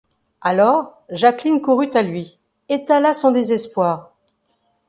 [0.41, 4.15] Alors, Jacqueline courut à lui, étala son désespoir.